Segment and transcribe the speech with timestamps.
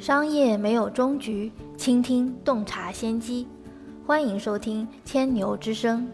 [0.00, 3.46] 商业没有终局，倾听洞察先机。
[4.06, 6.08] 欢迎收听千牛之声。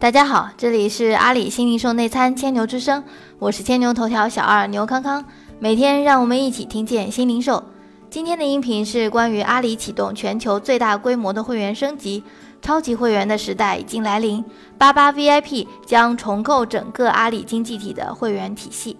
[0.00, 3.04] 大家好，这里是阿里新零售内参千牛之声，
[3.38, 5.24] 我是千牛头条小二牛康康。
[5.60, 7.62] 每天让我们一起听见新零售。
[8.10, 12.24] 今天的音频是关于阿里启动全球最大规模的会员升级，
[12.60, 14.44] 超级会员的时代已经来临。
[14.76, 18.96] 八八 VIP 将重构整个阿里经济体的会员体系。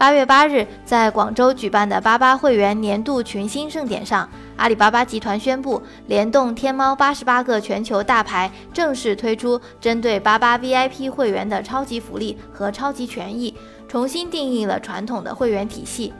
[0.00, 13.54] 八月八日，在广州举办的八八会员年度群星盛典上，阿里巴巴集团宣布，联动天猫八十八个全球大牌，正式推出针对八八 VIP 会员的超级福利和超级权益，
[13.86, 16.14] 重新定义了传统的会员体系。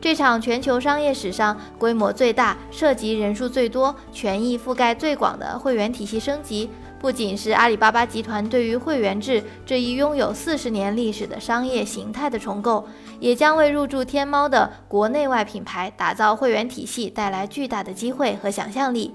[0.00, 6.70] 这场全球商业史上规模最大、涉及人数最多、权益覆盖最广的会员体系升级。
[7.06, 12.84] 不仅是阿里巴巴集团对于会员制这一拥有四十年历史的商业形态的重构，
[13.20, 19.14] 也将为入驻天猫的国内外品牌打造会员体系带来巨大的机会和想象力。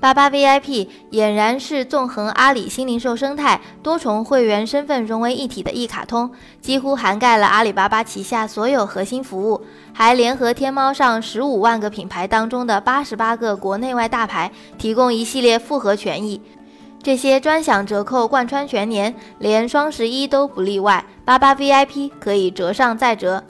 [0.00, 6.30] 八八 VIP 俨然是纵横阿里新零售生态、多重会员身份融为一体的一卡通，
[6.62, 9.60] 几乎涵盖了阿里巴巴旗下所有核心服务，
[9.92, 16.40] 还联合天猫上十五万个品牌当中的八十八个国内外大牌，提供一系列复合权益。
[17.02, 21.04] 这些专享折扣贯穿全年，连双十一都不例外。
[21.26, 23.44] 八八 VIP 可以折上再折。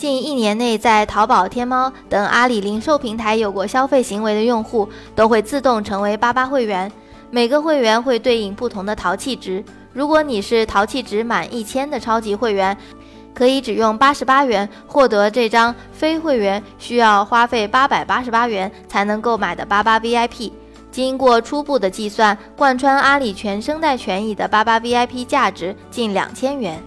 [0.00, 6.90] 近一年内，在淘宝、天猫等阿里零售平台有过消费行为的用户，都会自动成为八八会员。
[7.30, 9.62] 每个会员会对应不同的淘气值。
[9.92, 12.74] 如果你是淘气值满一千的超级会员，
[13.34, 20.50] 可以只用八十八元获得这张非会员需要花费八百八十八元才能购买的八八 VIP。
[20.90, 26.82] 经过初步的计算，贯穿阿里全生态权益的八八 VIP 价值近两千元。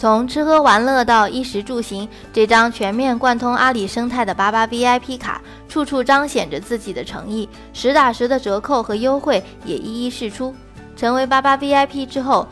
[0.00, 10.54] 从吃喝玩乐到衣食住行，这张全面贯通阿里生态的八八 VIP 卡，处处彰显着自己的诚意，实打实的折扣和优惠也一一释出。
[10.96, 12.48] 成为八八 VIP 之后，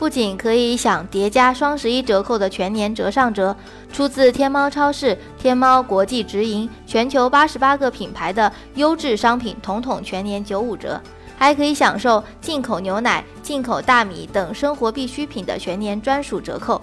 [0.00, 3.54] 不仅可以享叠加双十一折扣的全年折上折，
[3.92, 11.00] 出自天猫超市、天猫国际直营全球八十八个品牌的优质商品，统统全年九五折。
[11.40, 16.78] 还可以享受进口牛奶、进口大米等生活必需品的全年专属折扣。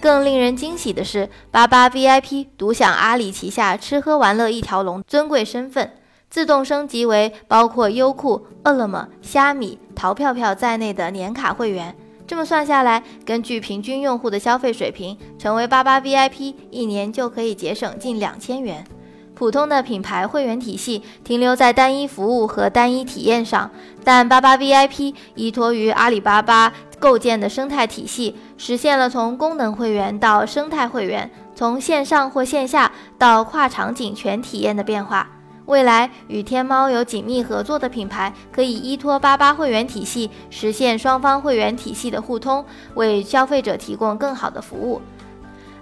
[0.00, 5.92] 更令人惊喜的是，八八 VIP 独享阿里旗下吃喝玩乐一条龙尊贵身份，
[6.28, 11.94] 自动升级为包括优酷、饿了么、虾米、淘票票在内的年卡会员。
[12.26, 18.84] 这么算下来，根据平均用户的消费水平，成为八八 VIP 一年就可以节省近两千元。
[19.40, 23.70] 普通的品牌会员体系停留在单一服务和单一体验上，
[24.04, 35.26] 但八八 VIP 依托于阿里巴巴构建的生态体系，实现了从功能会员到生态会员，从线上或线下到跨场景全体验的变化。
[35.64, 42.62] 未来与天猫有紧密合作的品牌，可以依托八八会员体系，实现双方会员体系的互通，
[42.94, 45.00] 为消费者提供更好的服务。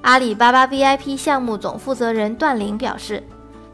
[0.02, 3.20] 阿里巴巴 VIP 项目总负责人段林表示。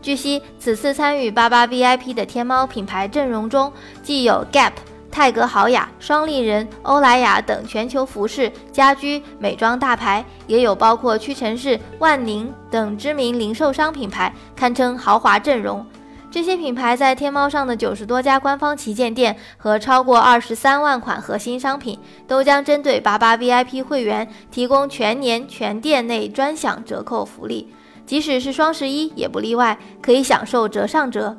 [0.04, 3.72] 据悉，此次参与八八 VIP 的天猫品牌阵容中，
[4.02, 4.72] 既有 Gap、
[5.10, 15.86] 泰格豪雅、双立人、欧莱雅等全球服饰、家居、美妆大牌，也有包括屈臣氏、万宁等知名零售商品牌，堪称豪华阵容。
[16.30, 21.98] 这些品牌在天猫上的九十多家官方旗舰店和超过二十三万款核心商品，
[22.28, 27.72] 都将针对八八 VIP 会员提供全年全店内专享折扣福利。
[28.06, 31.36] 即使是双十一也不例外，可以享受折上折。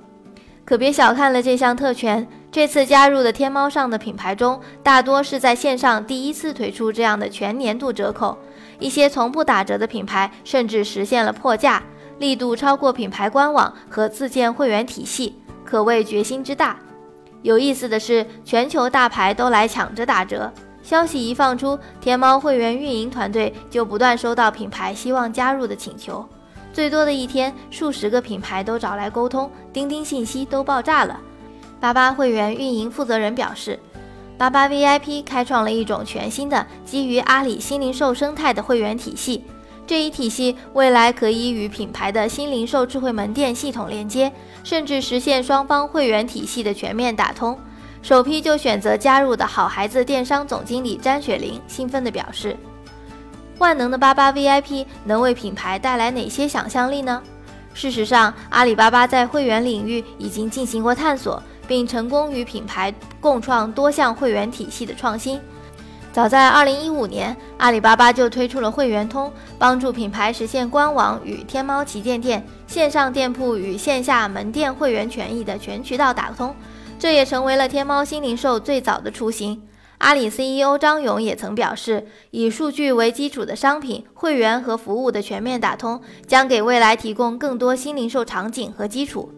[0.64, 8.38] 可别小看了这项特权，这次加入的天猫上的品牌中，大多是在线上第一次推出这样的全年度折扣。
[8.80, 11.84] 一些从不打折的品牌甚至实现了破价，
[12.18, 16.80] 力度超过品牌官网和自建会员体系，可谓决心之大。
[17.44, 20.52] 有意思的是，全球大牌都来抢着打折。
[20.82, 26.28] 消息一放出，天猫会员运营团队就不断收到品牌希望加入的请求。
[26.75, 31.17] 最多的一天，数十个品牌都找来沟通，钉钉信息都爆炸了。
[31.79, 33.79] 八八会员运营负责人表示，
[34.37, 39.45] 八八 VIP 开创了一种全新的基于阿里新零售生态的会员体系。
[39.87, 44.29] 这一体系未来可以与品牌的新零售智慧门店系统连接，
[44.66, 47.57] 甚至实现双方会员体系的全面打通。
[48.01, 52.57] 首批就选择加入的好孩子电商总经理詹雪玲兴奋地表示。
[53.57, 57.22] 万能的八八 VIP 能为品牌带来哪些想象力呢？
[57.73, 65.40] 事实上，阿里巴巴在会员领域已经进行过探索，并成功与品牌共创多项会员体系的创新。
[66.13, 69.29] 早在2015年，阿里巴巴就推出了会员通，
[69.59, 76.55] 帮助品牌实现官网与天猫旗舰店、线上店铺与线下门店会员权益的全渠道打通。
[76.97, 79.61] 这也成为了天猫新零售最早的雏形。
[80.00, 89.32] 阿里 CEO 张勇也曾表示，以数据为基础的商品、会员和服务的全面打通，将给未来提供更多新零售场景和基础。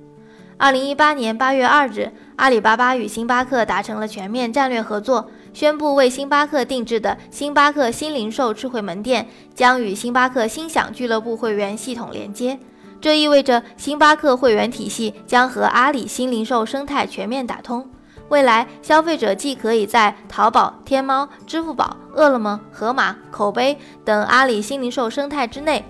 [0.58, 5.30] 二零一八年八月二日，阿里巴巴与星巴克达成了全面战略合作。
[5.54, 12.60] 宣布为星巴克定制的星巴克新零售智慧门店将与星巴克心享俱乐部会员系统连接，
[13.00, 17.88] 这意味着星巴克会员体系将和阿里新零售生态全面打通。
[18.30, 25.86] 未来，消费者既可以在淘宝、天猫、支付宝、饿了么、盒马、口碑等阿里新零售生态之内，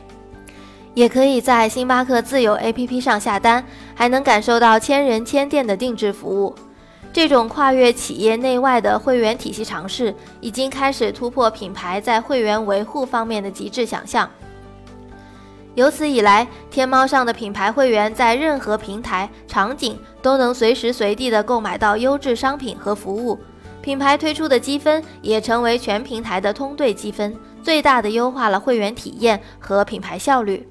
[0.94, 6.54] 也可以在星巴克自有 APP 上下单，还能感受到千人千店的定制服务。
[7.12, 14.30] 这种跨越企业内外的会员体系尝试，已经开始突破品牌在会员维护方面的极致想象。
[15.77, 23.38] 由此以来，天猫上的品牌会员在任何平台场景都能随时随地的购买到优质商品和服务。
[23.79, 30.68] 品牌推出的积分也成为全平台的通兑积分，最大的优化了会员体验和品牌效率。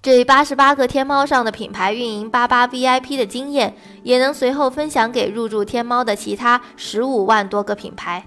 [0.00, 3.74] 这八十八个天猫上的品牌运营八八 VIP 的经验，
[4.04, 8.24] 也能随后分享给入驻天猫的其他十五万多个品牌。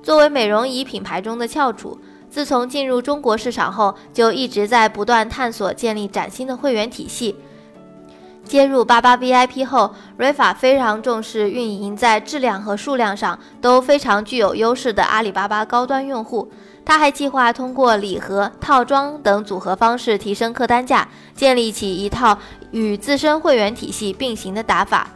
[0.00, 1.98] 作为美容仪品牌中的翘楚，
[2.30, 7.34] 自从进入中国市场后，就一直在不断探索建立崭新的会员体系。
[8.44, 16.50] 接入八八 VIP 后，瑞法非常重视运营在质量和数量上都非常具有优势的阿里巴巴高端用户。
[16.82, 22.38] 他还计划通过礼盒、套装等组合方式提升客单价，建立起一套
[22.70, 25.08] 与自身会员体系并行的打法。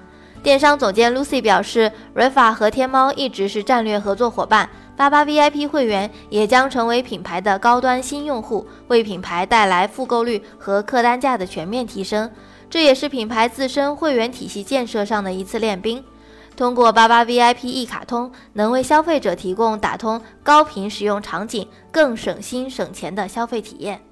[0.43, 12.31] 电商总监 Lucy 表示，瑞法和天猫一直是战略合作伙伴，八八 VIP 会员也将成为品牌的高端新用户，为品牌带来复购率和客单价的全面提升。
[12.71, 16.03] 这也是品牌自身会员体系建设上的一次练兵。
[16.57, 24.03] 通过八八 VIP 一卡通，能为消费者提供打通高频使用场景、更省心省钱的消费体验。